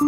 [0.00, 0.06] Hi,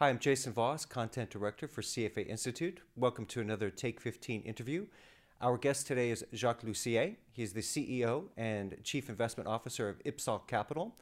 [0.00, 2.80] I'm Jason Voss, Content Director for CFA Institute.
[2.96, 4.86] Welcome to another Take 15 interview.
[5.40, 7.14] Our guest today is Jacques Lussier.
[7.30, 10.96] He's the CEO and Chief Investment Officer of Ipsol Capital.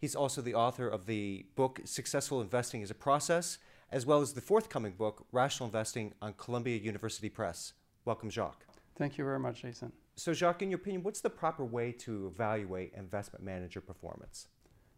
[0.00, 3.58] He's also the author of the book Successful Investing is a Process,
[3.92, 7.74] as well as the forthcoming book Rational Investing on Columbia University Press.
[8.06, 8.64] Welcome, Jacques.
[8.96, 9.92] Thank you very much, Jason.
[10.16, 14.48] So, Jacques, in your opinion, what's the proper way to evaluate investment manager performance?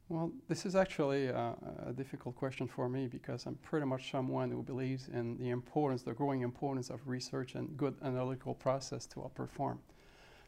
[0.09, 1.55] Well, this is actually a,
[1.87, 6.03] a, difficult question for me because I'm pretty much someone who believes in the importance,
[6.03, 9.79] the growing importance of research and good analytical process to outperform.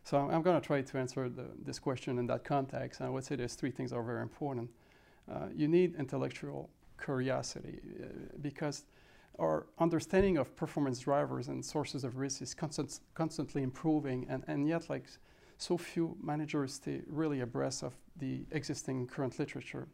[0.05, 3.01] So I'm, I'm going to try to answer the, this question in that context.
[3.01, 4.71] And I would say there's three things that are very important.
[5.31, 6.71] Uh, you need intellectual
[7.03, 8.07] curiosity uh,
[8.41, 8.85] because
[9.39, 14.69] our understanding of performance drivers and sources of risk is constant, constantly improving, and, and
[14.69, 15.07] yet, like
[15.59, 19.89] so few managers stay really abreast of the existing current literature.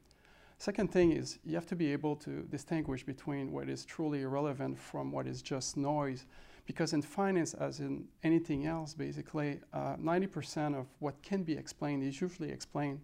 [0.58, 4.76] Second thing is you have to be able to distinguish between what is truly irrelevant
[4.76, 6.26] from what is just noise.
[6.70, 12.04] Because in finance, as in anything else, basically, 90% uh, of what can be explained
[12.04, 13.00] is usually explained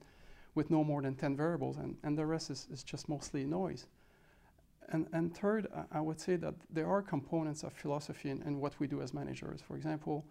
[0.54, 3.88] with no more than 10 variables, and, and the rest is, is just mostly noise.
[4.90, 8.78] And, and third, I would say that there are components of philosophy in, in what
[8.78, 9.62] we do as managers.
[9.62, 10.24] For example,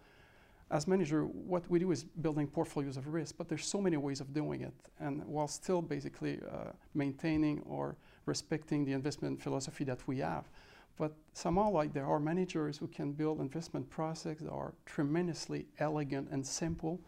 [0.70, 4.22] as manager, what we do is building portfolios of risk, but there's so many ways
[4.22, 10.00] of doing it, and while still basically uh, maintaining or respecting the investment philosophy that
[10.08, 10.48] we have.
[10.96, 16.28] But somehow, like there are managers who can build investment processes that are tremendously elegant
[16.30, 17.00] and simple,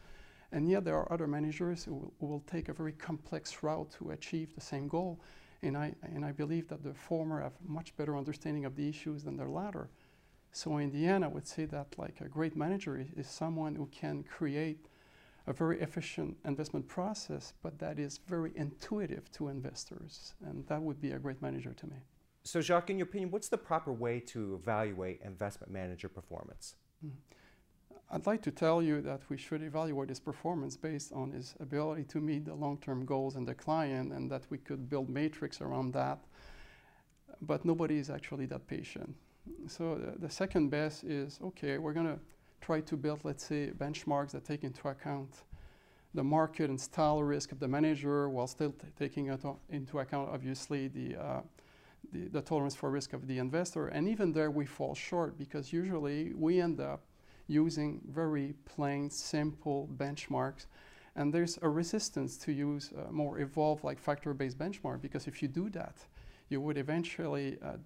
[0.52, 3.90] and yet there are other managers who will, who will take a very complex route
[3.98, 5.20] to achieve the same goal.
[5.62, 9.24] And I, and I believe that the former have much better understanding of the issues
[9.24, 9.90] than the latter.
[10.52, 13.74] So in the end, I would say that like a great manager is, is someone
[13.74, 14.86] who can create
[15.46, 20.34] a very efficient investment process, but that is very intuitive to investors.
[20.44, 21.96] And that would be a great manager to me.
[22.44, 26.76] So, Jacques, in your opinion, what's the proper way to evaluate investment manager performance?
[27.04, 27.12] Mm.
[28.10, 32.04] I'd like to tell you that we should evaluate his performance based on his ability
[32.04, 35.60] to meet the long term goals and the client, and that we could build matrix
[35.60, 36.18] around that.
[37.42, 39.14] But nobody is actually that patient
[39.66, 42.18] so the, the, second best is okay, we're going to
[42.60, 45.42] try to build, let's say, benchmarks that take into account
[46.14, 49.26] the market and style risk of the manager while still taking
[49.70, 51.40] into account, obviously, the, uh,
[52.12, 53.88] the, the, tolerance for risk of the investor.
[53.88, 57.04] And even there, we fall short because usually we end up
[57.46, 60.66] using very plain, simple benchmarks.
[61.16, 65.42] And there's a resistance to use uh, more evolved, like factor based benchmark because if
[65.42, 65.96] you do that,
[66.48, 67.76] you would eventually uh,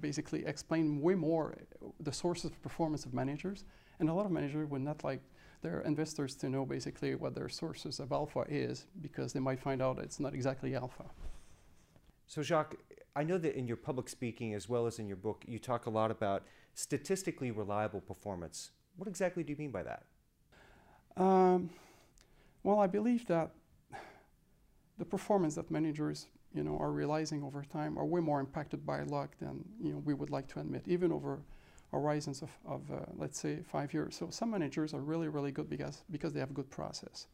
[0.00, 1.56] basically explain way more
[2.00, 3.64] the sources of performance of managers.
[4.00, 5.20] And a lot of managers would not like
[5.60, 9.82] their investors to know basically what their sources of alpha is because they might find
[9.82, 11.04] out it's not exactly alpha.
[12.26, 12.76] So, Jacques,
[13.18, 15.86] I know that in your public speaking as well as in your book, you talk
[15.86, 18.70] a lot about statistically reliable performance.
[18.96, 20.04] What exactly do you mean by that?
[21.16, 21.70] Um,
[22.62, 23.50] well, I believe that
[24.98, 29.02] the performance that managers you know, are realizing over time are way more impacted by
[29.02, 31.40] luck than you know we would like to admit, even over
[31.90, 34.14] horizons of, of uh, let's say five years.
[34.14, 37.26] So some managers are really really good because because they have good process,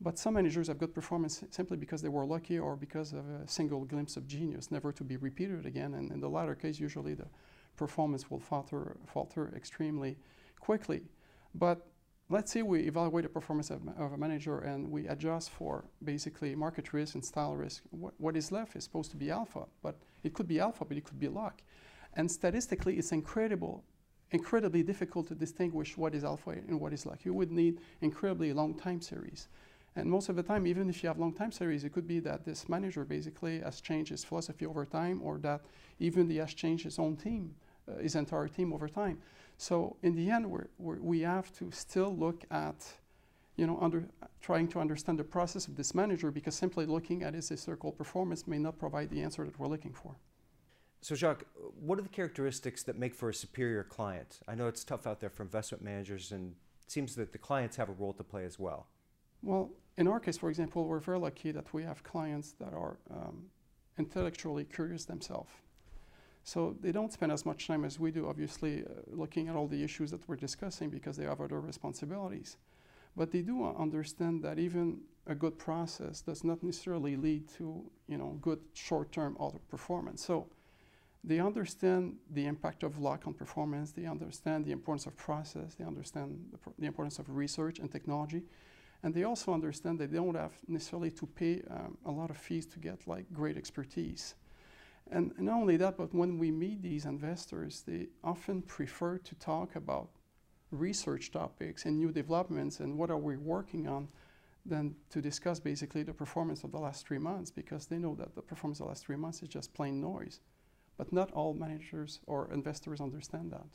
[0.00, 3.46] but some managers have good performance simply because they were lucky or because of a
[3.46, 5.94] single glimpse of genius, never to be repeated again.
[5.94, 7.28] And in the latter case, usually the
[7.76, 10.16] performance will falter falter extremely
[10.58, 11.02] quickly.
[11.54, 11.86] But
[12.30, 16.54] let's say we evaluate the performance of, of, a manager and we adjust for basically
[16.54, 17.82] market risk and style risk.
[17.90, 20.96] What, what is left is supposed to be alpha, but it could be alpha, but
[20.96, 21.62] it could be luck.
[22.14, 23.84] And statistically, it's incredible,
[24.30, 27.24] incredibly difficult to distinguish what is alpha and what is luck.
[27.24, 29.48] You would need incredibly long time series.
[29.96, 32.20] And most of the time, even if you have long time series, it could be
[32.20, 35.62] that this manager basically has changed his philosophy over time or that
[35.98, 37.54] even he has changed his own team,
[37.88, 39.18] uh, his entire team over time.
[39.58, 42.86] So in the end, we're, we're, we have to still look at,
[43.56, 44.04] you know, under,
[44.40, 48.46] trying to understand the process of this manager because simply looking at his historical performance
[48.46, 50.14] may not provide the answer that we're looking for.
[51.02, 51.44] So Jacques,
[51.80, 54.40] what are the characteristics that make for a superior client?
[54.46, 56.54] I know it's tough out there for investment managers and
[56.84, 58.86] it seems that the clients have a role to play as well.
[59.42, 62.98] Well, in our case, for example, we're very lucky that we have clients that are
[63.10, 63.44] um,
[63.98, 65.50] intellectually curious themselves.
[66.42, 69.66] So they don't spend as much time as we do, obviously, uh, looking at all
[69.66, 72.56] the issues that we're discussing because they have other responsibilities.
[73.16, 78.16] But they do understand that even a good process does not necessarily lead to you
[78.16, 80.24] know good short-term auto performance.
[80.24, 80.46] So
[81.22, 83.92] they understand the impact of luck on performance.
[83.92, 85.74] They understand the importance of process.
[85.74, 88.42] They understand the, the importance of research and technology,
[89.02, 92.36] and they also understand that they don't have necessarily to pay um, a lot of
[92.36, 94.34] fees to get like great expertise.
[95.10, 99.74] And not only that, but when we meet these investors, they often prefer to talk
[99.74, 100.10] about
[100.70, 104.08] research topics and new developments and what are we working on
[104.64, 108.34] than to discuss basically the performance of the last three months because they know that
[108.34, 110.40] the performance of the last three months is just plain noise.
[110.96, 113.66] But not all managers or investors understand that.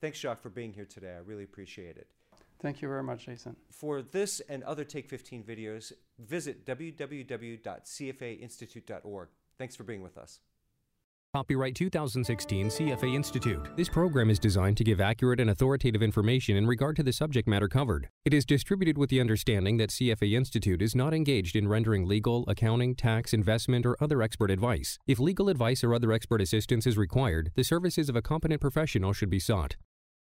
[0.00, 1.12] Thanks, Jacques, for being here today.
[1.14, 2.08] I really appreciate it.
[2.60, 3.54] Thank you very much, Jason.
[3.70, 9.28] For this and other Take 15 videos, visit www.cfainstitute.org.
[9.58, 10.40] Thanks for being with us.
[11.34, 13.76] Copyright 2016 CFA Institute.
[13.76, 17.46] This program is designed to give accurate and authoritative information in regard to the subject
[17.46, 18.08] matter covered.
[18.24, 22.44] It is distributed with the understanding that CFA Institute is not engaged in rendering legal,
[22.48, 24.98] accounting, tax, investment, or other expert advice.
[25.06, 29.12] If legal advice or other expert assistance is required, the services of a competent professional
[29.12, 29.76] should be sought.